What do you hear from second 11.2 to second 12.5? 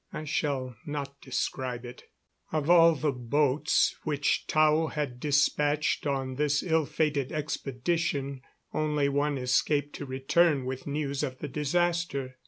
of the disaster.